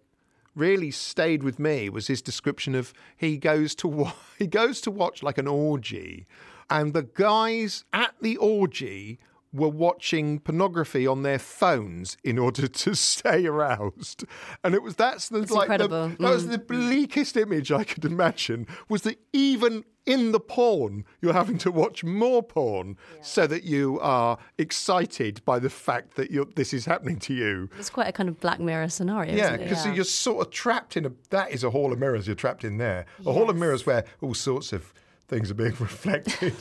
[0.55, 4.91] really stayed with me was his description of he goes to wa- he goes to
[4.91, 6.25] watch like an orgy,
[6.69, 9.19] and the guys at the orgy
[9.53, 14.23] were watching pornography on their phones in order to stay aroused.
[14.63, 16.51] And it was that's the like the, that was mm.
[16.51, 21.71] the bleakest image i could imagine was that even in the porn you're having to
[21.71, 26.85] watch more porn so that you are excited by the fact that you're, this is
[26.85, 29.35] happening to you It's quite a kind of Black Mirror scenario.
[29.35, 31.11] yeah, because you're sort of trapped in a.
[31.29, 32.25] That is a hall of mirrors.
[32.27, 33.05] You're trapped in there.
[33.25, 34.91] A hall of mirrors where all sorts of
[35.27, 36.55] things are being reflected.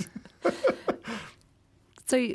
[2.07, 2.29] So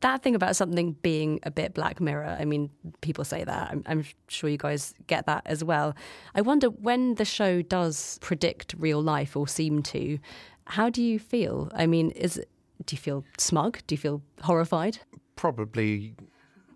[0.00, 3.70] that thing about something being a bit Black Mirror, I mean, people say that.
[3.70, 5.94] I'm, I'm sure you guys get that as well.
[6.34, 10.18] I wonder when the show does predict real life or seem to,
[10.66, 11.70] how do you feel?
[11.74, 12.40] I mean, is
[12.86, 13.78] do you feel smug?
[13.86, 14.98] Do you feel horrified?
[15.36, 16.14] Probably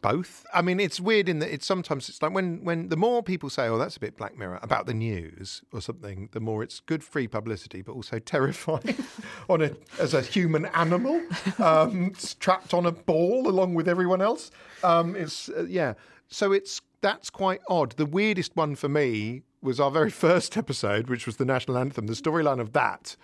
[0.04, 0.44] both.
[0.52, 3.48] I mean, it's weird in that it's sometimes it's like when when the more people
[3.48, 6.80] say, "Oh, that's a bit Black Mirror" about the news or something, the more it's
[6.80, 8.98] good free publicity, but also terrifying
[9.48, 11.22] on a as a human animal
[11.58, 14.50] um, trapped on a ball along with everyone else.
[14.82, 15.94] Um, it's uh, yeah.
[16.28, 17.92] So it's that's quite odd.
[17.92, 22.08] The weirdest one for me was our very first episode, which was the national anthem.
[22.08, 23.16] The storyline of that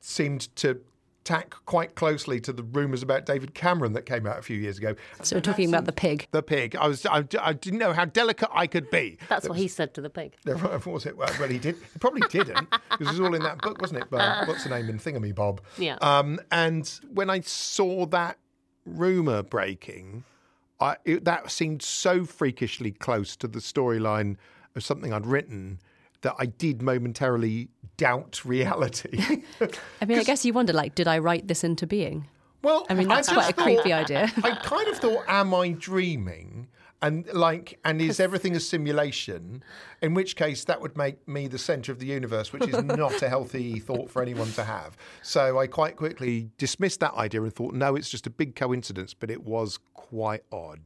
[0.00, 0.82] seemed to
[1.24, 4.78] tack quite closely to the rumours about David Cameron that came out a few years
[4.78, 4.94] ago.
[5.22, 6.26] So we're talking about the pig.
[6.32, 6.76] The pig.
[6.76, 7.06] I was.
[7.06, 9.18] I, I didn't know how delicate I could be.
[9.28, 10.34] That's what he said to the pig.
[10.86, 11.16] Was it?
[11.16, 11.76] Well, well, he did.
[11.76, 14.08] He probably didn't because it was all in that book, wasn't it?
[14.10, 15.60] But what's the name in Thingamy Bob?
[15.78, 15.96] Yeah.
[16.02, 18.38] Um, and when I saw that
[18.84, 20.24] rumor breaking,
[20.80, 24.36] I, it, that seemed so freakishly close to the storyline
[24.74, 25.78] of something I'd written
[26.22, 29.22] that I did momentarily doubt reality.
[30.00, 32.28] I mean, I guess you wonder, like, did I write this into being?
[32.62, 34.30] Well, I mean, that's just quite a creepy idea.
[34.42, 36.68] I kind of thought, am I dreaming?
[37.02, 39.64] And like, and is everything a simulation?
[40.00, 43.20] In which case, that would make me the centre of the universe, which is not
[43.20, 44.96] a healthy thought for anyone to have.
[45.22, 49.12] So I quite quickly dismissed that idea and thought, no, it's just a big coincidence.
[49.12, 50.80] But it was quite odd.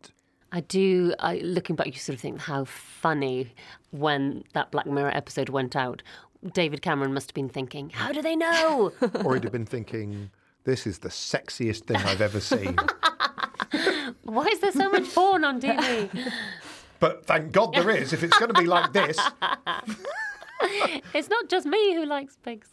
[0.56, 1.14] I do.
[1.18, 3.52] I, looking back, you sort of think how funny
[3.90, 6.02] when that Black Mirror episode went out.
[6.54, 8.90] David Cameron must have been thinking, "How do they know?"
[9.24, 10.30] Or he'd have been thinking,
[10.64, 12.76] this is the sexiest thing I've ever seen.
[14.22, 16.08] Why is there so much porn on TV?
[16.98, 18.14] But thank God there is.
[18.14, 19.18] If it's going to be like this,
[21.12, 22.70] it's not just me who likes pigs.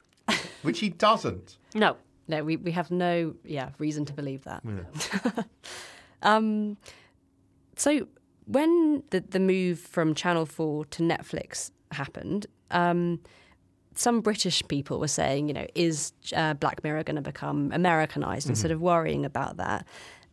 [0.61, 1.57] which he doesn't.
[1.75, 1.97] No,
[2.29, 4.63] No, we, we have no yeah reason to believe that.
[6.21, 6.77] um,
[7.75, 8.07] so
[8.45, 13.19] when the the move from Channel Four to Netflix happened, um,
[13.95, 18.47] some British people were saying, you know, is uh, Black Mirror going to become Americanized
[18.47, 19.85] and sort of worrying about that.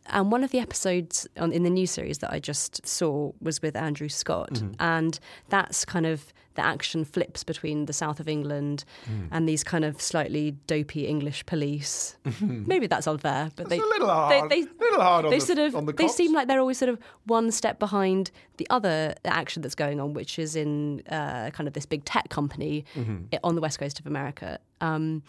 [0.07, 3.63] And one of the episodes on, in the new series that I just saw was
[3.63, 5.19] with Andrew Scott, and
[5.51, 8.85] that's kind of the action flips between the south of England
[9.31, 12.17] and these kind of slightly dopey English police.
[12.41, 15.87] Maybe that's unfair, but they a little hard- little hard on they the- sort of
[15.87, 19.77] the they seem like they're always sort of one step behind the other action that's
[19.77, 23.37] going on, which is in uh, kind of this big tech company Mm-hmm.
[23.45, 24.59] on the west coast of America.
[24.81, 25.23] Um,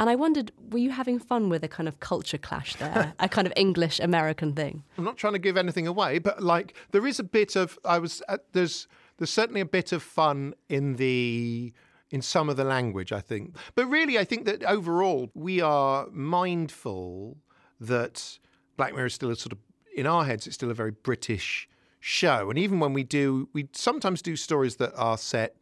[0.00, 3.28] and I wondered, were you having fun with a kind of culture clash there, a
[3.28, 4.84] kind of English American thing?
[4.96, 7.98] I'm not trying to give anything away, but like there is a bit of I
[7.98, 8.86] was uh, there's
[9.18, 11.72] there's certainly a bit of fun in the
[12.10, 13.56] in some of the language, I think.
[13.74, 17.36] But really, I think that overall we are mindful
[17.80, 18.38] that
[18.76, 19.58] Black Mirror is still a sort of
[19.94, 23.68] in our heads it's still a very British show, and even when we do, we
[23.72, 25.56] sometimes do stories that are set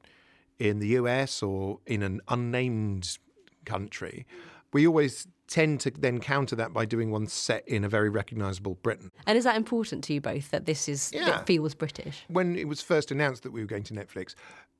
[0.59, 3.19] in the US or in an unnamed
[3.67, 4.27] country.
[4.73, 8.75] We always tend to then counter that by doing one set in a very recognisable
[8.83, 9.13] Britain.
[9.27, 11.41] And is that important to you both that this is Yeah.
[11.41, 12.25] it feels British?
[12.29, 14.35] when it was first announced that we were going to Netflix,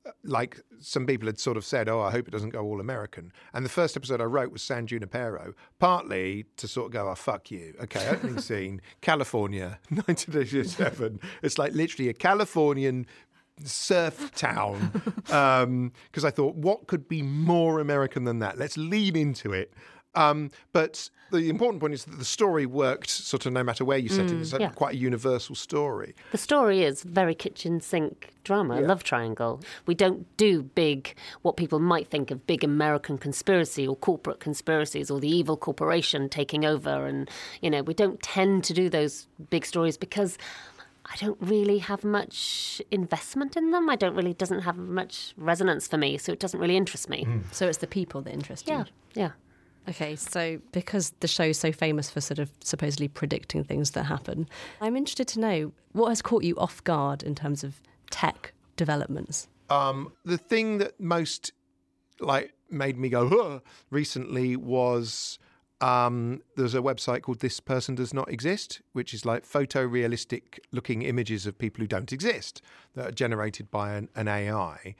[0.05, 2.81] uh, like some people had sort of said, "Oh, I hope it doesn't go all
[2.81, 7.09] American." And the first episode I wrote was San Junipero, partly to sort of go,
[7.09, 11.19] "Oh, fuck you." Okay, opening scene, California, 1987.
[11.41, 13.05] It's like literally a Californian
[13.63, 14.91] surf town
[15.23, 18.57] because I thought, what could be more American than that?
[18.57, 19.73] Let's lean into it.
[20.17, 23.99] Um, but the important point is that the story worked sort of no matter where
[23.99, 24.39] you set it.
[24.39, 24.69] It's a, yeah.
[24.69, 26.15] quite a universal story.
[26.31, 29.61] The story is very kitchen sink drama, a love triangle.
[29.85, 35.11] We don't do big, what people might think of big American conspiracy or corporate conspiracies
[35.11, 37.05] or the evil corporation taking over.
[37.05, 37.29] And,
[37.61, 40.37] you know, we don't tend to do those big stories because
[41.11, 43.89] I don't really have much investment in them.
[43.89, 46.17] I don't really, doesn't have much resonance for me.
[46.17, 47.25] So it doesn't really interest me.
[47.51, 48.85] So it's the people that interest Yeah, you.
[49.23, 49.31] yeah.
[49.89, 54.49] Okay, so because the show's so famous for sort of supposedly predicting things that happen,
[54.81, 57.79] I'm interested to know what has caught you off guard in terms of
[58.11, 59.47] tech developments.
[59.69, 61.53] Um, the thing that most
[62.19, 65.39] like made me go "Huh," recently was
[65.81, 71.01] um, there's a website called This Person Does Not Exist, which is like photorealistic looking
[71.03, 72.61] images of people who don't exist
[72.95, 74.95] that are generated by an, an AI.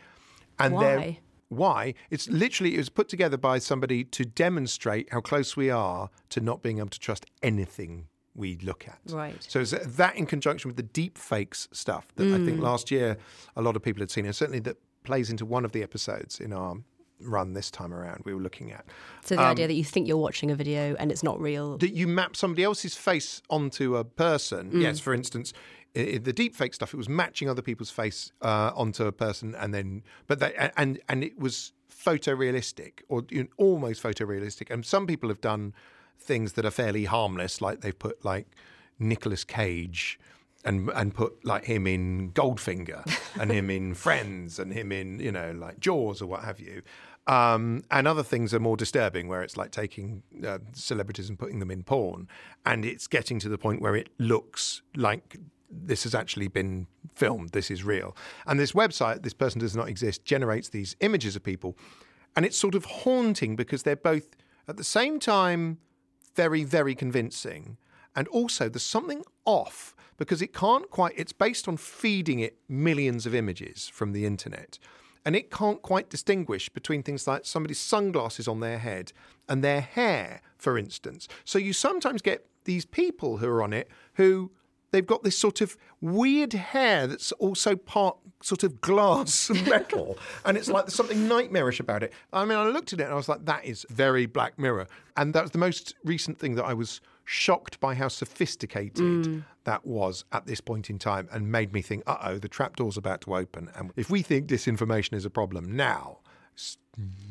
[0.59, 1.19] And Why?
[1.49, 1.93] Why?
[2.09, 6.41] It's literally it was put together by somebody to demonstrate how close we are to
[6.41, 8.99] not being able to trust anything we look at.
[9.09, 9.41] Right.
[9.47, 12.45] So it's that in conjunction with the deep fakes stuff that I Mm.
[12.45, 13.17] think last year
[13.55, 16.39] a lot of people had seen, and certainly that plays into one of the episodes
[16.39, 16.75] in our
[17.19, 18.85] run this time around we were looking at.
[19.25, 21.77] So the Um, idea that you think you're watching a video and it's not real.
[21.79, 24.71] that you map somebody else's face onto a person.
[24.71, 24.81] Mm.
[24.81, 25.51] Yes, for instance,
[25.95, 29.11] i i- the deep fake stuff, it was matching other people's face uh, onto a
[29.11, 31.73] person, and then, but they, and and it was
[32.21, 34.69] photorealistic or you know, almost photorealistic.
[34.69, 35.73] And some people have done
[36.19, 38.47] things that are fairly harmless, like they've put like
[38.99, 40.19] Nicolas Cage.
[40.67, 43.01] And, and put like him in Goldfinger
[43.39, 46.81] and him in Friends and him in you know like Jaws or what have you,
[47.27, 51.59] um, and other things are more disturbing where it's like taking uh, celebrities and putting
[51.59, 52.27] them in porn,
[52.65, 55.37] and it's getting to the point where it looks like
[55.69, 57.49] this has actually been filmed.
[57.49, 58.15] This is real.
[58.45, 61.77] And this website, this person does not exist, generates these images of people,
[62.35, 64.29] and it's sort of haunting because they're both
[64.69, 65.79] at the same time
[66.35, 67.77] very very convincing,
[68.17, 71.13] and also there's something off because it can't quite.
[71.15, 74.77] It's based on feeding it millions of images from the internet
[75.27, 79.11] and it can't quite distinguish between things like somebody's sunglasses on their head
[79.49, 81.27] and their hair, for instance.
[81.43, 84.51] So you sometimes get these people who are on it who
[84.91, 90.17] they've got this sort of weird hair that's also part sort of glass metal.
[90.45, 92.13] and it's like there's something nightmarish about it.
[92.31, 94.87] I mean, I looked at it and I was like, that is very Black Mirror.
[95.17, 99.85] And that was the most recent thing that I was shocked by how sophisticated that
[99.85, 103.19] was at this point in time and made me think, uh oh, the trapdoor's about
[103.19, 103.69] to open.
[103.75, 106.19] And if we think disinformation is a problem now,
[106.53, 106.77] it's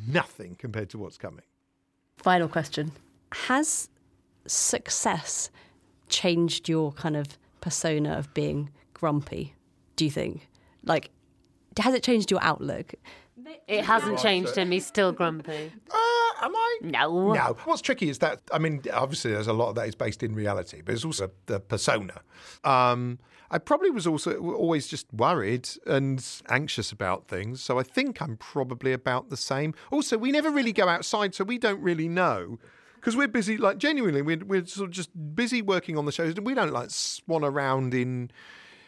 [0.06, 1.44] nothing compared to what's coming.
[2.18, 2.92] Final question:
[3.32, 3.88] Has
[4.46, 5.50] success
[6.10, 9.54] changed your kind of persona of being grumpy?
[9.96, 10.46] Do you think?
[10.84, 11.08] Like,
[11.78, 12.94] has it changed your outlook?
[13.66, 14.70] It hasn't changed him.
[14.70, 15.72] He's still grumpy.
[15.88, 16.78] Uh, am I?
[16.82, 17.32] No.
[17.32, 17.56] No.
[17.64, 20.34] What's tricky is that, I mean, obviously there's a lot of that is based in
[20.34, 22.20] reality, but it's also the persona.
[22.64, 23.18] Um,
[23.50, 27.62] I probably was also always just worried and anxious about things.
[27.62, 29.74] So I think I'm probably about the same.
[29.90, 32.58] Also, we never really go outside, so we don't really know
[32.96, 36.34] because we're busy, like genuinely, we're, we're sort of just busy working on the shows.
[36.36, 38.32] And we don't like swan around in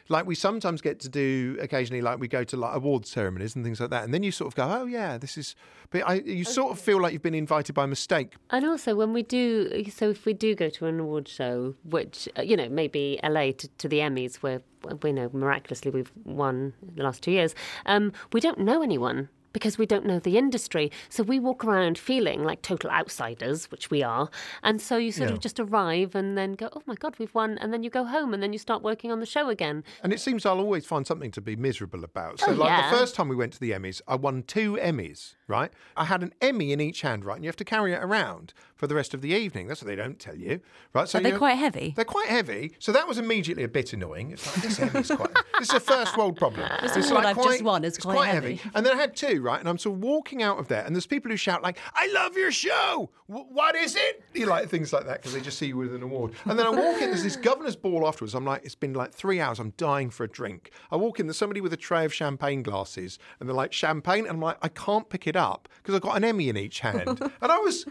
[0.09, 3.65] like we sometimes get to do occasionally like we go to like award ceremonies and
[3.65, 5.55] things like that and then you sort of go oh yeah this is
[5.91, 8.35] but I, you sort of feel like you've been invited by mistake.
[8.51, 12.29] And also, when we do, so if we do go to an award show, which,
[12.39, 14.61] uh, you know, maybe LA to, to the Emmys, where
[15.03, 17.55] we know miraculously we've won the last two years,
[17.87, 20.89] um, we don't know anyone because we don't know the industry.
[21.09, 24.31] So we walk around feeling like total outsiders, which we are.
[24.63, 25.35] And so you sort Yeah.
[25.35, 27.59] of just arrive and then go, oh my God, we've won.
[27.59, 29.83] And then you go home and then you start working on the show again.
[30.05, 32.39] and it seems I'll always find something to be miserable about.
[32.39, 32.89] So, Oh, like yeah.
[32.91, 35.73] the first time we went to the Emmys, I won two Emmys, right?
[35.97, 37.35] I had an Emmy in each hand, right?
[37.35, 39.67] And you have to carry it around for the rest of the evening.
[39.67, 40.61] That's what they don't tell you,
[40.95, 41.07] right?
[41.07, 41.93] So Are they you- quite heavy?
[41.95, 42.73] They're quite heavy.
[42.79, 44.31] So that was immediately a bit annoying.
[44.31, 44.47] It's
[44.81, 45.35] like, this quite.
[45.59, 46.67] this is a first world problem.
[46.81, 48.61] This It's award I've just won is it's quite heavy.
[48.75, 49.59] And then I had two, right?
[49.61, 52.07] And I'm sort of walking out of there, and there's people who shout like, "I
[52.15, 53.11] love your show!
[53.29, 55.93] W- what is it?" You like things like that because they just see you with
[55.95, 56.33] an award.
[56.45, 57.11] And then I walk in.
[57.11, 58.35] There's this governor's ball afterwards.
[58.35, 59.59] I'm like, it's been like three hours.
[59.59, 60.71] I'm dying for a drink.
[60.93, 61.27] I walk in.
[61.27, 64.59] There's somebody with a tray of champagne glasses, and they're like champagne, and I'm like,
[64.63, 67.09] I can't pick it up because I've got an Emmy in each hand,
[67.43, 67.85] and I was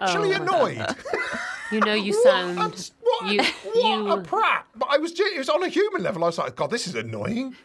[0.00, 0.42] actually Oh.
[0.42, 0.96] annoyed.
[1.70, 2.58] You know, you What sound.
[2.58, 4.66] a- what, you, what a prat!
[4.76, 6.22] But I was, it was on a human level.
[6.24, 7.56] I was like, God, this is annoying.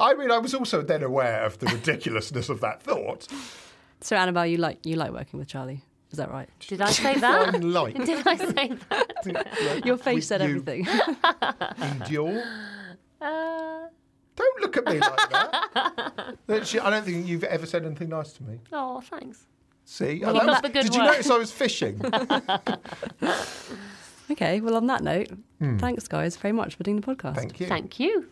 [0.00, 3.26] I mean, I was also then aware of the ridiculousness of that thought.
[4.00, 5.82] So Annabel, you like you like working with Charlie?
[6.10, 6.48] Is that right?
[6.66, 7.54] did I say that?
[7.54, 9.82] Unlike Did I say that?
[9.84, 10.46] Your face said you.
[10.48, 10.86] everything.
[11.80, 12.42] endure.
[13.20, 13.86] Uh,
[14.36, 16.36] Don't look at me like that.
[16.46, 18.58] That I don't think you've ever said anything nice to me.
[18.72, 19.46] oh, thanks.
[19.84, 21.10] See, Well, And that the good did you work.
[21.12, 22.00] notice I was fishing?
[24.30, 24.60] okay.
[24.60, 25.28] Well, on that note,
[25.78, 27.34] thanks guys very much for doing the podcast.
[27.36, 27.66] Thank you.
[27.66, 28.26] Thank you.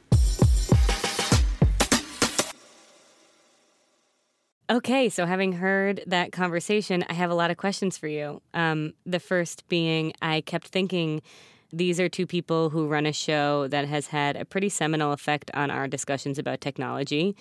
[4.71, 8.41] Okay, so having heard that conversation, I have a lot of questions for you.
[8.55, 11.23] Um, the first being, I kept thinking
[11.73, 15.51] these are two people who run a show that has had a pretty seminal effect
[15.55, 17.37] on our discussions about technology.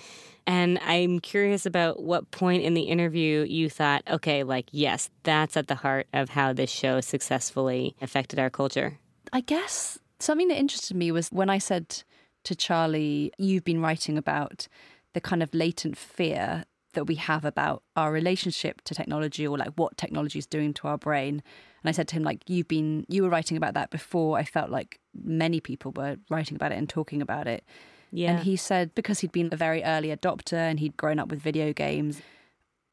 [0.45, 5.57] And I'm curious about what point in the interview you thought, okay, like, yes, that's
[5.57, 8.97] at the heart of how this show successfully affected our culture.
[9.31, 12.03] I guess something that interested me was when I said
[12.43, 14.67] to Charlie, You've been writing about
[15.13, 16.65] the kind of latent fear
[16.99, 20.87] that we have about our relationship to technology or like what technology is doing to
[20.89, 21.41] our brain.
[21.81, 24.37] And I said to him, like, you've been, you were writing about that before.
[24.37, 27.63] I felt like many people were writing about it and talking about it.
[28.11, 28.31] Yeah.
[28.31, 31.39] And he said, because he'd been a very early adopter and he'd grown up with
[31.39, 32.21] video games,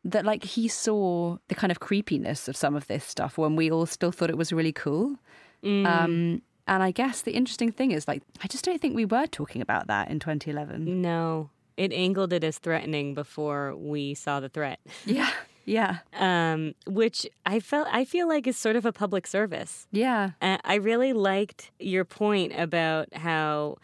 [0.04, 3.72] that like he saw the kind of creepiness of some of this stuff when we
[3.72, 5.16] all still thought it was really cool.
[5.64, 5.84] Mm.
[5.84, 9.26] Um, and I guess the interesting thing is, like, I just don't think we were
[9.26, 11.02] talking about that in 2011.
[11.02, 14.80] no, it angled it as threatening before we saw the threat.
[15.04, 15.30] Yeah,
[15.64, 19.86] yeah, um, which I felt I feel like is sort of a public service.
[19.90, 20.30] yeah.
[20.40, 23.76] Uh, I really liked your point about how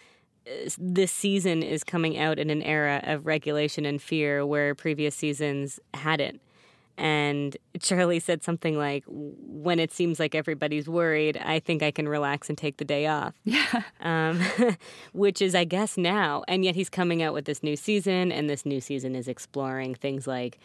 [0.46, 5.14] uh, this season is coming out in an era of regulation and fear where previous
[5.14, 6.40] seasons hadn't.
[6.98, 12.09] And Charlie said something like, "When it seems like everybody's worried, I think I can
[12.09, 13.83] relax and take the day off." Yeah.
[14.00, 14.40] um,
[15.12, 16.44] which is, I guess, now.
[16.48, 19.94] And yet he's coming out with this new season, and this new season is exploring
[19.94, 20.59] things like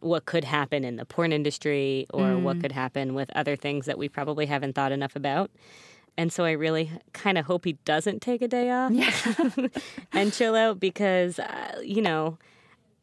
[0.00, 3.96] what could happen in the porn industry or what could happen with other things that
[3.96, 5.50] we probably haven't thought enough about.
[6.18, 8.92] And so I really kind of hope he doesn't take a day off
[10.12, 12.36] and chill out because, uh, you know,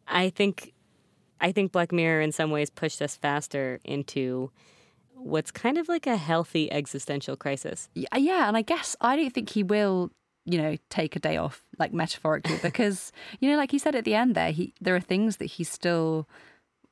[0.07, 0.73] I think
[1.41, 4.51] I think Black Mirror in some ways pushed us faster into
[5.13, 7.89] what's kind of like a healthy existential crisis.
[8.13, 10.11] Uh, yeah, and I guess I don't think he will,
[10.45, 14.05] you know, take a day off, like metaphorically, because you know, like he said at
[14.05, 16.27] the end there, he there are things that he's still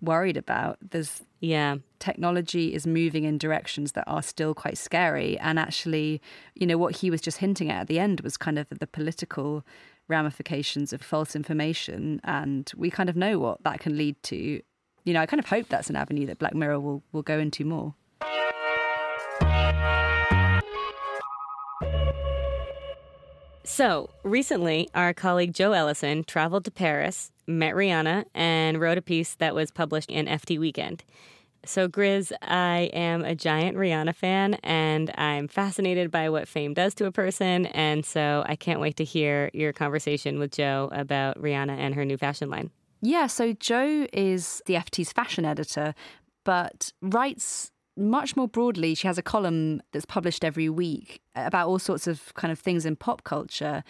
[0.01, 0.77] worried about.
[0.91, 1.77] There's Yeah.
[1.99, 6.21] technology is moving in directions that are still quite scary, and actually,
[6.53, 8.87] you know, what he was just hinting at at the end was kind of the
[8.87, 9.63] political
[10.07, 14.61] ramifications of false information, and we kind of know what that can lead to.
[15.03, 17.39] You know, I kind of hope that's an avenue that Black Mirror will will go
[17.39, 17.95] into more.
[23.63, 29.35] So, recently, our colleague Jo Ellison traveled to Paris, met Rihanna, and wrote a piece
[29.35, 31.03] that was published in FT Weekend.
[31.67, 36.93] So, Grizz, I am a giant Rihanna fan, and I'm fascinated by what fame does
[36.95, 37.65] to a person.
[37.67, 42.05] And so, I can't wait to hear your conversation with Jo about Rihanna and her
[42.05, 42.71] new fashion line.
[43.01, 45.93] Yeah, so Jo is the FT's fashion editor,
[46.45, 48.95] but writes much more broadly.
[48.95, 52.85] She has a column that's published every week about all sorts of kind of things
[52.85, 53.83] in pop culture.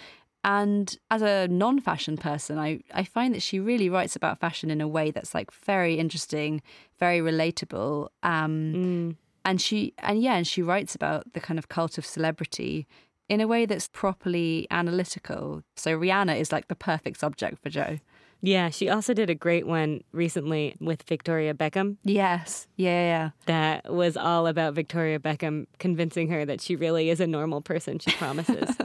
[0.43, 4.69] And as a non fashion person, I, I find that she really writes about fashion
[4.71, 6.61] in a way that's like very interesting,
[6.99, 8.09] very relatable.
[8.23, 12.85] Um, And she and yeah, and she writes about the kind of cult of celebrity
[13.29, 15.63] in a way that's properly analytical.
[15.75, 17.99] So Rihanna is like the perfect subject for Jo.
[18.41, 21.97] Yeah, she also did a great one recently with Victoria Beckham.
[22.03, 22.67] Yes.
[22.75, 23.29] Yeah, yeah.
[23.47, 27.99] That was all about Victoria Beckham convincing her that she really is a normal person
[27.99, 28.69] she promises.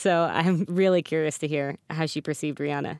[0.00, 2.98] so I'm really curious to hear how she perceived Rihanna.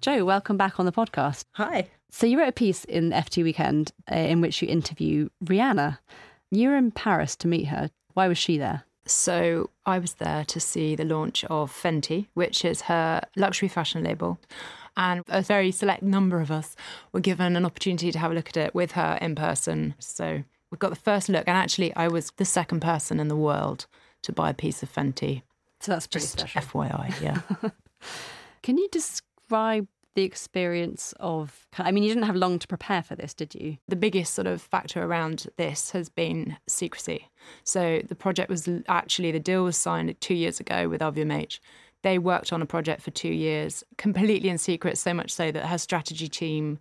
[0.00, 1.44] Jo, welcome back on the podcast.
[1.52, 1.88] Hi.
[2.10, 5.98] So you wrote a piece in FT Weekend uh, in which you interview Rihanna.
[6.50, 7.90] You were in Paris to meet her.
[8.14, 8.84] Why was she there?
[9.04, 14.04] So I was there to see the launch of Fenty, which is her luxury fashion
[14.04, 14.38] label.
[14.96, 16.76] And a very select number of us
[17.12, 19.94] were given an opportunity to have a look at it with her in person.
[19.98, 21.44] So we got the first look.
[21.46, 23.86] And actually, I was the second person in the world
[24.22, 25.42] to buy a piece of Fenty.
[25.80, 26.60] So that's pretty Just special.
[26.62, 27.40] FYI, yeah.
[28.62, 31.66] Can you describe the experience of?
[31.78, 33.78] I mean, you didn't have long to prepare for this, did you?
[33.88, 37.28] the biggest sort of factor around this has been secrecy.
[37.64, 41.60] So the project was actually the deal was signed two years ago with LVMH.
[42.02, 45.66] They worked on a project for two years, completely in secret, so much so that
[45.66, 46.78] her strategy team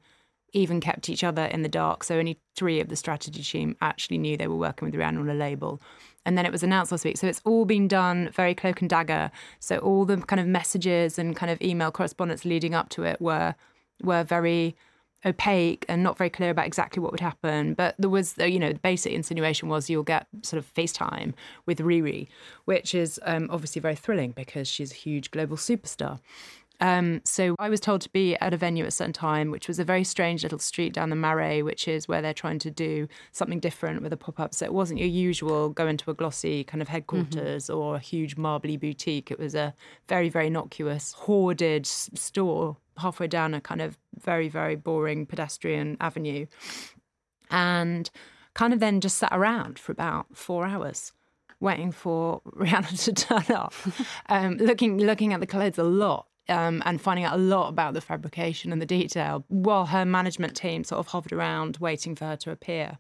[0.53, 2.03] even kept each other in the dark.
[2.03, 5.29] So only three of the strategy team actually knew they were working with Rihanna on
[5.29, 5.81] a label.
[6.25, 7.17] And then it was announced last week.
[7.17, 9.31] So it's all been done very cloak and dagger.
[9.59, 13.19] So all the kind of messages and kind of email correspondence leading up to it
[13.21, 13.55] were
[14.01, 14.75] were very
[15.25, 17.73] opaque and not very clear about exactly what would happen.
[17.73, 21.33] But there was, you know, the basic insinuation was you'll get sort of FaceTime
[21.65, 22.27] with Riri,
[22.65, 26.19] which is um, obviously very thrilling because she's a huge global superstar.
[26.81, 29.67] Um, so I was told to be at a venue at a certain time, which
[29.67, 32.71] was a very strange little street down the Marais, which is where they're trying to
[32.71, 34.53] do something different with a pop up.
[34.53, 38.37] So it wasn't your usual go into a glossy kind of headquarters or a huge
[38.37, 39.29] marbly boutique.
[39.29, 39.73] It was a
[40.07, 46.45] very, very innocuous, hoarded store halfway down a kind of very, very boring pedestrian avenue.
[47.51, 48.09] And
[48.53, 51.13] kind of then just sat around for about four hours
[51.59, 53.73] waiting for Rihanna to turn up,
[54.29, 56.27] um, looking looking at the clothes a lot.
[56.49, 60.55] Um, and finding out a lot about the fabrication and the detail while her management
[60.55, 62.97] team sort of hovered around waiting for her to appear.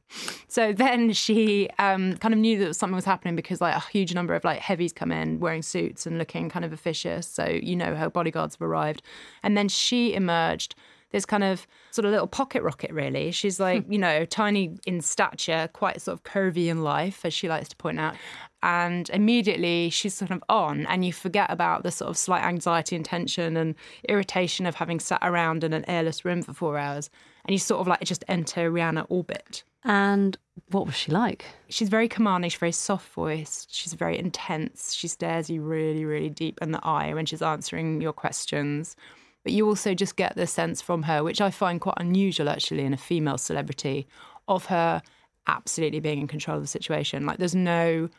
[0.47, 4.13] So then she um, kind of knew that something was happening because like a huge
[4.13, 7.27] number of like heavies come in wearing suits and looking kind of officious.
[7.27, 9.01] So you know her bodyguards have arrived,
[9.41, 10.75] and then she emerged
[11.11, 13.31] this kind of sort of little pocket rocket, really.
[13.31, 13.63] She's hmm.
[13.63, 17.69] like, you know, tiny in stature, quite sort of curvy in life, as she likes
[17.69, 18.15] to point out.
[18.61, 22.95] And immediately she's sort of on, and you forget about the sort of slight anxiety
[22.95, 23.75] and tension and
[24.07, 27.09] irritation of having sat around in an airless room for four hours.
[27.45, 29.63] And you sort of like just enter Rihanna orbit.
[29.85, 30.37] And
[30.71, 31.45] what was she like?
[31.69, 34.93] She's very commanding, she's very soft voiced, she's very intense.
[34.93, 38.97] She stares you really, really deep in the eye when she's answering your questions.
[39.43, 42.83] But you also just get the sense from her, which I find quite unusual actually
[42.83, 44.07] in a female celebrity,
[44.47, 45.01] of her
[45.47, 47.25] absolutely being in control of the situation.
[47.25, 48.09] Like there's no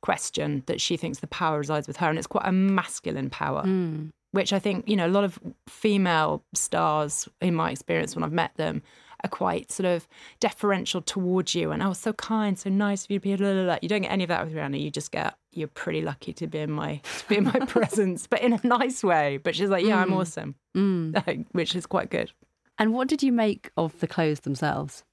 [0.00, 3.62] question that she thinks the power resides with her, and it's quite a masculine power.
[3.62, 4.06] Hmm.
[4.32, 8.32] Which I think, you know, a lot of female stars, in my experience when I've
[8.32, 8.82] met them,
[9.22, 10.08] are quite sort of
[10.40, 13.36] deferential towards you and oh, so kind, so nice of you to be.
[13.36, 13.78] Blah, blah, blah.
[13.82, 14.80] You don't get any of that with Rihanna.
[14.80, 18.26] You just get you're pretty lucky to be in my to be in my presence,
[18.26, 19.38] but in a nice way.
[19.38, 20.16] But she's like, yeah, I'm mm.
[20.16, 21.46] awesome, mm.
[21.52, 22.32] which is quite good.
[22.78, 25.04] And what did you make of the clothes themselves?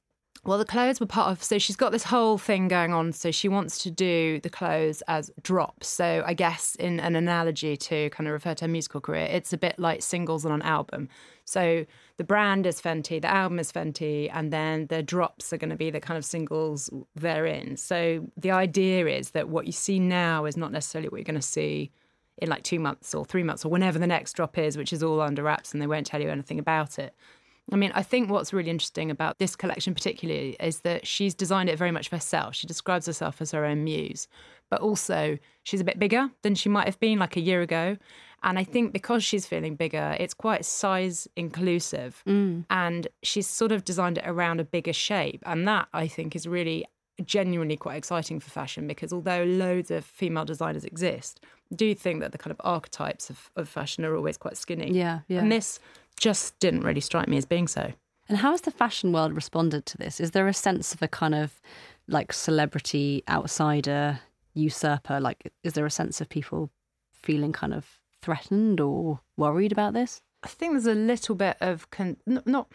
[0.46, 1.44] Well, the clothes were part of.
[1.44, 3.12] So she's got this whole thing going on.
[3.12, 5.88] So she wants to do the clothes as drops.
[5.88, 9.52] So I guess in an analogy to kind of refer to her musical career, it's
[9.52, 11.10] a bit like singles on an album.
[11.44, 11.86] So
[12.20, 15.78] the brand is Fenty, the album is Fenty, and then the drops are going to
[15.78, 17.78] be the kind of singles therein.
[17.78, 21.36] So the idea is that what you see now is not necessarily what you're going
[21.36, 21.92] to see
[22.38, 25.02] in like two months or three months or whenever the next drop is, which is
[25.02, 27.16] all under wraps and they won't tell you anything about it.
[27.72, 31.70] I mean, I think what's really interesting about this collection, particularly, is that she's designed
[31.70, 32.54] it very much for herself.
[32.54, 34.28] She describes herself as her own muse,
[34.70, 37.96] but also she's a bit bigger than she might have been like a year ago.
[38.44, 42.24] And I think because she's feeling bigger, it's quite size inclusive.
[42.28, 42.66] Mm.
[42.70, 45.44] And she's sort of designed it around a bigger shape.
[45.46, 46.86] And that, I think, is really
[47.26, 52.22] genuinely quite exciting for fashion because although loads of female designers exist, I do think
[52.22, 54.92] that the kind of archetypes of, of fashion are always quite skinny.
[54.92, 55.40] Yeah, yeah.
[55.42, 55.80] And this
[56.18, 57.94] just didn't really strike me as being so.
[58.28, 60.20] And how has the fashion world responded to this?
[60.20, 61.60] Is there a sense of a kind of
[62.08, 64.20] like celebrity outsider
[64.54, 65.20] usurper?
[65.20, 66.70] Like, is there a sense of people
[67.12, 70.22] feeling kind of threatened or worried about this?
[70.44, 72.72] I think there's a little bit of con- not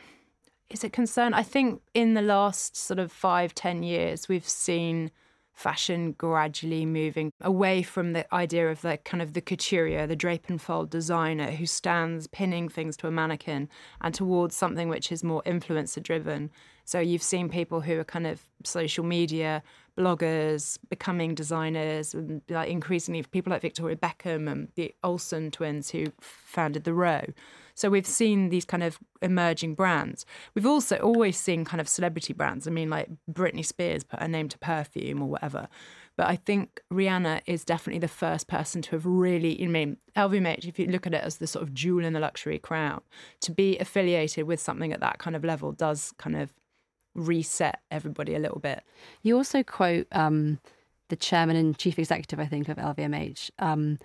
[0.71, 1.35] is it concern?
[1.35, 5.11] I think in the last sort of five ten years we've seen
[5.55, 10.49] fashion gradually moving away from the idea of the kind of the couturier, the drape
[10.49, 13.69] and fold designer who stands pinning things to a mannequin,
[14.01, 16.51] and towards something which is more influencer driven.
[16.85, 19.63] So you've seen people who are kind of social media
[19.97, 26.07] bloggers becoming designers, and like increasingly people like Victoria Beckham and the Olsen twins who
[26.21, 27.25] founded the Row.
[27.75, 30.25] So we've seen these kind of emerging brands.
[30.55, 32.67] We've also always seen kind of celebrity brands.
[32.67, 35.69] I mean, like Britney Spears put her name to perfume or whatever.
[36.17, 40.65] But I think Rihanna is definitely the first person to have really, I mean, LVMH,
[40.67, 43.01] if you look at it as the sort of jewel in the luxury crown,
[43.41, 46.53] to be affiliated with something at that kind of level does kind of
[47.15, 48.83] reset everybody a little bit.
[49.23, 50.61] You also quote um,
[51.09, 53.51] the chairman and chief executive, I think, of LVMH.
[53.59, 53.99] Um,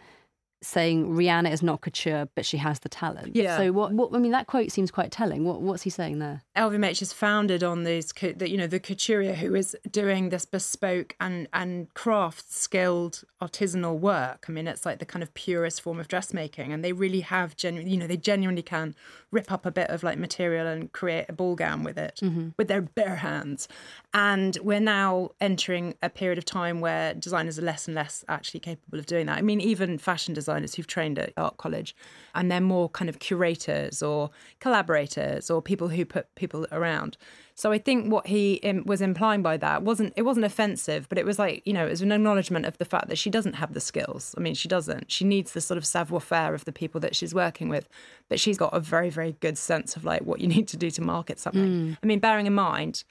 [0.61, 3.35] saying Rihanna is not couture, but she has the talent.
[3.35, 3.57] Yeah.
[3.57, 3.93] So what?
[3.93, 4.13] What?
[4.13, 5.45] I mean, that quote seems quite telling.
[5.45, 5.61] What?
[5.61, 6.43] What's he saying there?
[6.57, 11.47] LVMH is founded on these, you know, the couturier who is doing this bespoke and
[11.53, 14.45] and craft skilled artisanal work.
[14.49, 17.55] I mean, it's like the kind of purest form of dressmaking, and they really have
[17.55, 18.95] genuine, you know, they genuinely can
[19.31, 22.49] rip up a bit of like material and create a ball gown with it mm-hmm.
[22.57, 23.67] with their bare hands.
[24.13, 28.59] And we're now entering a period of time where designers are less and less actually
[28.59, 29.37] capable of doing that.
[29.37, 31.95] I mean, even fashion designers who've trained at art college,
[32.35, 34.29] and they're more kind of curators or
[34.59, 37.17] collaborators or people who put people around.
[37.55, 41.25] So I think what he was implying by that wasn't it wasn't offensive, but it
[41.25, 43.73] was like you know it was an acknowledgement of the fact that she doesn't have
[43.73, 44.33] the skills.
[44.37, 45.11] I mean, she doesn't.
[45.11, 47.87] She needs the sort of savoir faire of the people that she's working with,
[48.29, 50.89] but she's got a very very good sense of like what you need to do
[50.91, 51.63] to market something.
[51.63, 51.97] Mm.
[52.01, 53.03] I mean, bearing in mind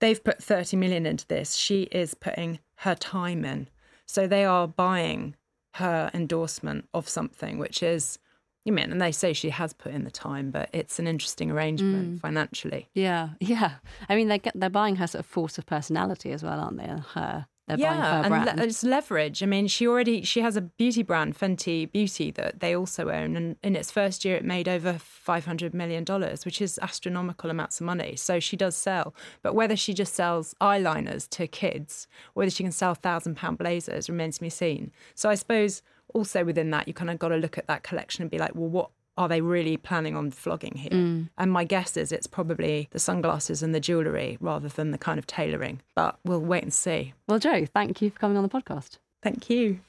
[0.00, 3.68] they've put 30 million into this, she is putting her time in.
[4.06, 5.34] So they are buying
[5.74, 8.18] her endorsement of something, which is
[8.64, 11.50] you mean, and they say she has put in the time, but it's an interesting
[11.50, 12.20] arrangement mm.
[12.20, 12.88] financially.
[12.94, 13.74] Yeah, yeah.
[14.08, 16.78] I mean, they get they're buying her sort of force of personality as well, aren't
[16.78, 16.86] they?
[17.14, 19.42] Her they're yeah, and le- it's leverage.
[19.42, 23.36] I mean, she already she has a beauty brand, Fenty Beauty, that they also own,
[23.36, 27.48] and in its first year, it made over five hundred million dollars, which is astronomical
[27.50, 28.16] amounts of money.
[28.16, 32.64] So she does sell, but whether she just sells eyeliners to kids, or whether she
[32.64, 34.92] can sell thousand pound blazers, remains to be seen.
[35.14, 38.22] So I suppose also within that, you kind of got to look at that collection
[38.22, 40.90] and be like, well, what are they really planning on flogging here?
[40.90, 41.28] Mm.
[41.38, 45.18] And my guess is it's probably the sunglasses and the jewellery rather than the kind
[45.18, 45.80] of tailoring.
[45.94, 47.14] But we'll wait and see.
[47.28, 48.98] Well, Jo, thank you for coming on the podcast.
[49.22, 49.80] Thank you.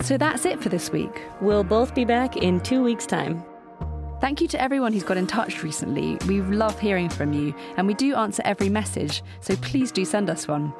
[0.00, 1.22] So that's it for this week.
[1.40, 3.44] We'll both be back in two weeks' time.
[4.20, 6.18] Thank you to everyone who's got in touch recently.
[6.26, 10.28] We love hearing from you, and we do answer every message, so please do send
[10.28, 10.72] us one.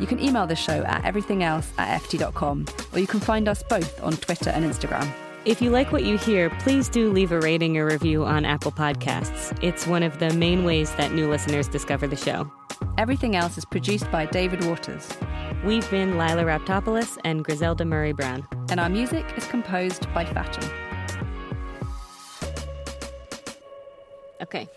[0.00, 4.02] You can email the show at everythingelse at ft.com, or you can find us both
[4.02, 5.12] on Twitter and Instagram.
[5.44, 8.72] If you like what you hear, please do leave a rating or review on Apple
[8.72, 9.56] Podcasts.
[9.62, 12.50] It's one of the main ways that new listeners discover the show.
[12.96, 15.06] Everything else is produced by David Waters.
[15.64, 18.46] We've been Lilah Raptopoulos and Griselda Murray Brown.
[18.70, 20.68] And our music is composed by Fatum.
[24.42, 24.68] Okay.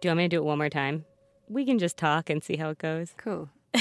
[0.00, 1.04] Do you want me to do it one more time?
[1.48, 3.14] We can just talk and see how it goes.
[3.16, 3.48] Cool.